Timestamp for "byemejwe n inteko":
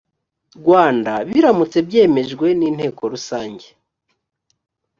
1.87-3.01